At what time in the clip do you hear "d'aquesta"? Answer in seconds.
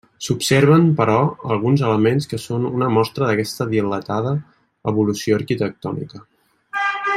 3.29-3.69